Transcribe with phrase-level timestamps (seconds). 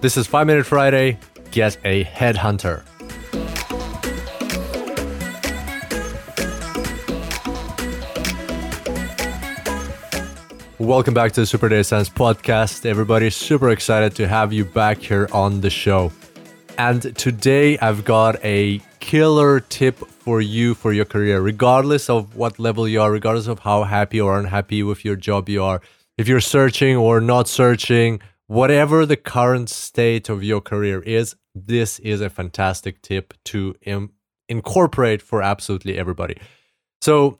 [0.00, 1.18] This is 5 Minute Friday.
[1.50, 2.84] Get a headhunter.
[10.78, 12.86] Welcome back to the Super Data Science Podcast.
[12.86, 16.10] Everybody, super excited to have you back here on the show.
[16.78, 22.58] And today I've got a killer tip for you for your career, regardless of what
[22.58, 25.82] level you are, regardless of how happy or unhappy with your job you are.
[26.16, 32.00] If you're searching or not searching, whatever the current state of your career is, this
[32.00, 34.10] is a fantastic tip to Im-
[34.48, 36.36] incorporate for absolutely everybody.
[37.00, 37.38] So,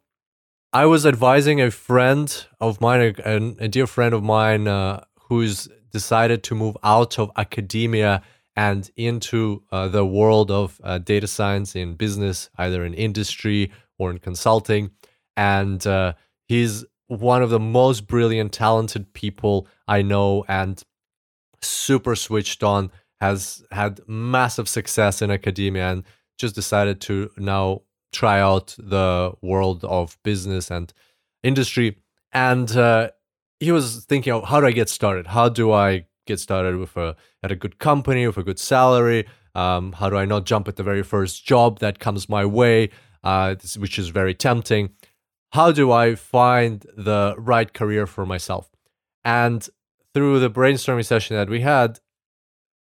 [0.72, 2.28] I was advising a friend
[2.60, 7.32] of mine, a, a dear friend of mine, uh, who's decided to move out of
[7.36, 8.22] academia
[8.54, 14.12] and into uh, the world of uh, data science in business, either in industry or
[14.12, 14.92] in consulting.
[15.36, 16.12] And uh,
[16.46, 20.80] he's one of the most brilliant, talented people I know and
[21.62, 26.04] super switched on, has had massive success in academia and
[26.38, 30.92] just decided to now try out the world of business and
[31.42, 31.98] industry.
[32.32, 33.10] And uh,
[33.58, 35.28] he was thinking, of how do I get started?
[35.28, 39.26] How do I get started with a at a good company with a good salary?
[39.54, 42.90] Um, how do I not jump at the very first job that comes my way,
[43.24, 44.90] uh, which is very tempting?
[45.52, 48.70] How do I find the right career for myself?
[49.24, 49.68] And
[50.14, 52.00] through the brainstorming session that we had,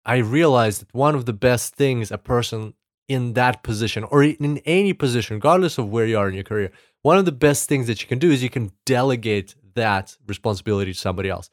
[0.05, 2.75] I realized that one of the best things a person
[3.09, 6.71] in that position or in any position, regardless of where you are in your career,
[7.03, 10.93] one of the best things that you can do is you can delegate that responsibility
[10.93, 11.51] to somebody else.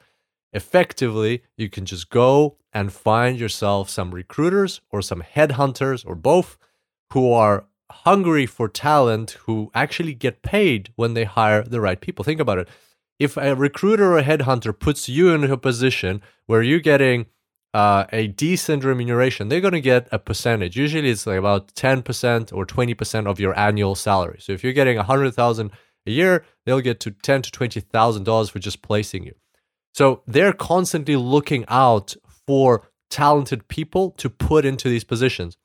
[0.54, 6.58] Effectively, you can just go and find yourself some recruiters or some headhunters or both
[7.12, 12.24] who are hungry for talent who actually get paid when they hire the right people.
[12.24, 12.68] Think about it.
[13.20, 17.28] If a recruiter or a headhunter puts you in a position where you're getting
[17.74, 20.76] uh, a decent remuneration, they're going to get a percentage.
[20.76, 24.40] Usually, it's like about ten percent or twenty percent of your annual salary.
[24.40, 25.72] So if you're getting a hundred thousand
[26.06, 29.36] a year, they'll get to ten to twenty thousand dollars for just placing you.
[29.94, 32.16] So they're constantly looking out
[32.46, 35.58] for talented people to put into these positions.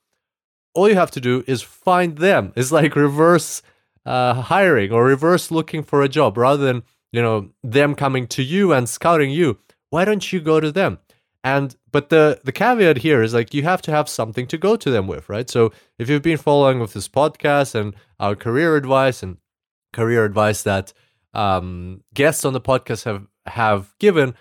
[0.74, 2.52] All you have to do is find them.
[2.54, 3.60] It's like reverse
[4.06, 8.42] uh, hiring or reverse looking for a job rather than you know them coming to
[8.42, 9.58] you and scouting you.
[9.90, 10.98] Why don't you go to them?
[11.42, 14.76] And but the the caveat here is like you have to have something to go
[14.76, 15.48] to them with, right?
[15.48, 19.38] So if you've been following with this podcast and our career advice and
[19.92, 20.92] career advice that
[21.34, 24.34] um, guests on the podcast have have given,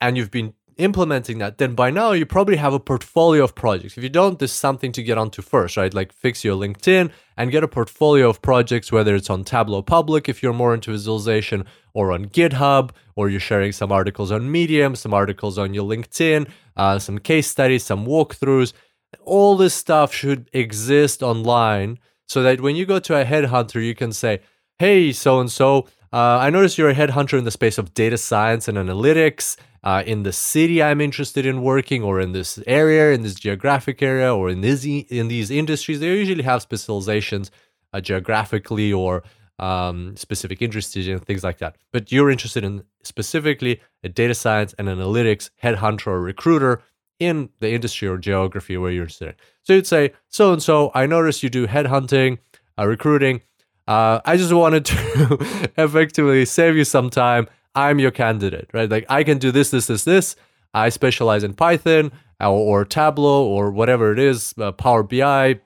[0.00, 3.96] and you've been implementing that, then by now you probably have a portfolio of projects.
[3.96, 5.92] If you don't, there's something to get onto first, right?
[5.92, 10.28] Like fix your LinkedIn and get a portfolio of projects, whether it's on Tableau Public
[10.28, 14.94] if you're more into visualization, or on GitHub, or you're sharing some articles on Medium,
[14.96, 18.72] some articles on your LinkedIn, uh, some case studies, some walkthroughs.
[19.24, 23.94] All this stuff should exist online so that when you go to a headhunter, you
[23.94, 24.40] can say,
[24.78, 28.68] hey, so and so, I noticed you're a headhunter in the space of data science
[28.68, 33.22] and analytics uh, in the city I'm interested in working, or in this area, in
[33.22, 36.00] this geographic area, or in these in these industries.
[36.00, 37.50] They usually have specializations
[37.92, 39.22] uh, geographically or
[39.58, 41.76] um, specific industries and things like that.
[41.92, 46.82] But you're interested in specifically a data science and analytics headhunter or recruiter
[47.18, 49.34] in the industry or geography where you're interested in.
[49.62, 52.38] So you'd say, so and so, I noticed you do headhunting,
[52.76, 53.42] uh, recruiting.
[53.86, 58.90] Uh, I just wanted to effectively save you some time I'm your candidate, right?
[58.90, 60.36] Like I can do this, this, this, this.
[60.74, 65.60] I specialize in Python or, or Tableau or whatever it is, uh, Power BI,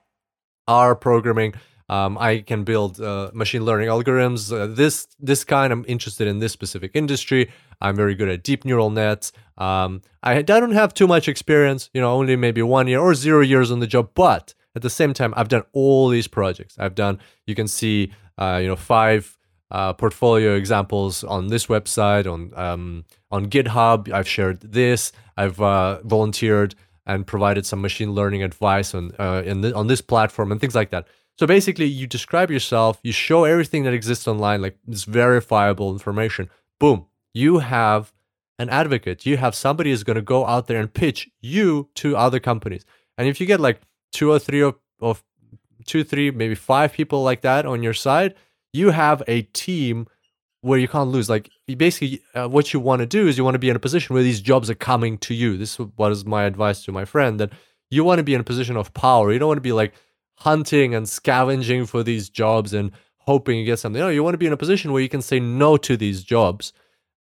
[0.68, 1.54] R programming.
[1.88, 4.52] Um, I can build uh, machine learning algorithms.
[4.52, 5.72] Uh, this this kind.
[5.72, 7.50] I'm interested in this specific industry.
[7.80, 9.32] I'm very good at deep neural nets.
[9.56, 11.88] Um, I, I don't have too much experience.
[11.94, 14.10] You know, only maybe one year or zero years on the job.
[14.14, 16.76] But at the same time, I've done all these projects.
[16.78, 17.20] I've done.
[17.46, 19.35] You can see, uh, you know, five
[19.70, 24.12] uh, portfolio examples on this website on um, on GitHub.
[24.12, 25.12] I've shared this.
[25.36, 26.74] I've uh, volunteered
[27.06, 29.42] and provided some machine learning advice on uh,
[29.74, 31.06] on this platform and things like that.
[31.38, 36.48] So basically, you describe yourself, you show everything that exists online, like this verifiable information.
[36.80, 38.12] Boom, you have
[38.58, 39.26] an advocate.
[39.26, 42.86] You have somebody who's going to go out there and pitch you to other companies.
[43.18, 43.80] And if you get like
[44.12, 45.22] two or three of, of
[45.84, 48.34] two, three, maybe five people like that on your side,
[48.72, 50.06] you have a team
[50.60, 51.28] where you can't lose.
[51.30, 53.80] Like basically, uh, what you want to do is you want to be in a
[53.80, 55.56] position where these jobs are coming to you.
[55.56, 57.52] This was my advice to my friend that
[57.90, 59.32] you want to be in a position of power.
[59.32, 59.94] You don't want to be like
[60.38, 64.00] hunting and scavenging for these jobs and hoping you get something.
[64.00, 66.22] No, you want to be in a position where you can say no to these
[66.24, 66.72] jobs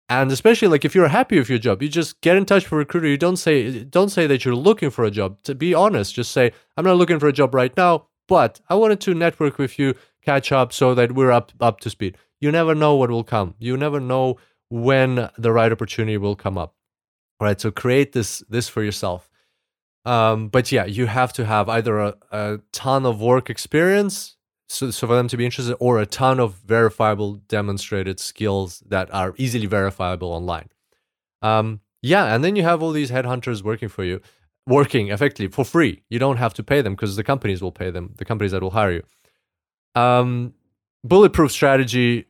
[0.09, 2.73] And especially like if you're happy with your job, you just get in touch with
[2.73, 3.07] a recruiter.
[3.07, 5.41] You don't say don't say that you're looking for a job.
[5.43, 8.75] To be honest, just say I'm not looking for a job right now, but I
[8.75, 12.17] wanted to network with you, catch up so that we're up up to speed.
[12.39, 13.55] You never know what will come.
[13.59, 14.37] You never know
[14.69, 16.75] when the right opportunity will come up.
[17.39, 19.29] All right, so create this this for yourself.
[20.03, 24.35] Um, but yeah, you have to have either a, a ton of work experience
[24.71, 29.13] so, so for them to be interested or a ton of verifiable demonstrated skills that
[29.13, 30.69] are easily verifiable online
[31.41, 34.21] um, yeah and then you have all these headhunters working for you
[34.65, 37.91] working effectively for free you don't have to pay them because the companies will pay
[37.91, 39.03] them the companies that will hire you
[39.95, 40.53] um,
[41.03, 42.25] bulletproof strategy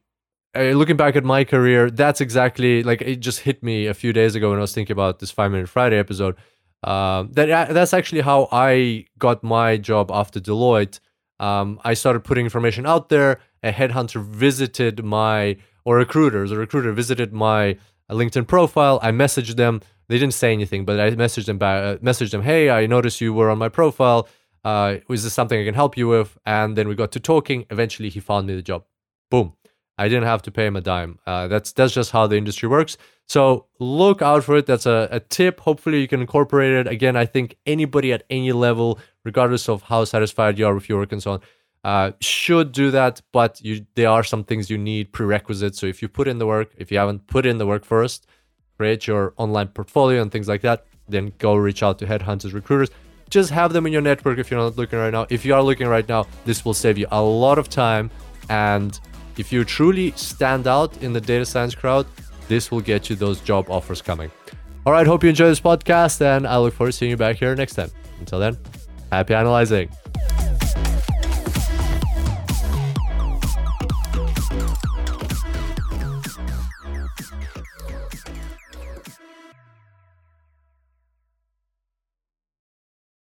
[0.56, 4.14] uh, looking back at my career that's exactly like it just hit me a few
[4.14, 6.36] days ago when i was thinking about this five minute friday episode
[6.84, 11.00] uh, that that's actually how i got my job after deloitte
[11.42, 13.40] um, I started putting information out there.
[13.64, 17.78] A headhunter visited my, or recruiters, a recruiter visited my
[18.12, 19.00] LinkedIn profile.
[19.02, 19.82] I messaged them.
[20.08, 21.84] They didn't say anything, but I messaged them back.
[21.84, 24.28] Uh, messaged them, hey, I noticed you were on my profile.
[24.64, 26.38] Uh, is this something I can help you with?
[26.46, 27.66] And then we got to talking.
[27.70, 28.86] Eventually, he found me the job.
[29.30, 29.54] Boom.
[29.98, 31.20] I didn't have to pay him a dime.
[31.28, 32.98] Uh, that's that's just how the industry works.
[33.28, 34.66] So look out for it.
[34.66, 35.60] That's a, a tip.
[35.60, 36.88] Hopefully, you can incorporate it.
[36.88, 41.00] Again, I think anybody at any level regardless of how satisfied you are with your
[41.00, 41.42] work and so on.
[41.84, 45.80] Uh, should do that, but you there are some things you need prerequisites.
[45.80, 48.28] So if you put in the work, if you haven't put in the work first,
[48.78, 52.90] create your online portfolio and things like that, then go reach out to headhunters, recruiters.
[53.32, 55.26] Just have them in your network if you're not looking right now.
[55.30, 58.12] If you are looking right now, this will save you a lot of time.
[58.50, 59.00] And
[59.38, 62.06] if you truly stand out in the data science crowd,
[62.48, 64.30] this will get you those job offers coming.
[64.86, 67.38] All right, hope you enjoy this podcast, and I look forward to seeing you back
[67.38, 67.90] here next time.
[68.20, 68.58] Until then,
[69.12, 69.90] Happy analyzing.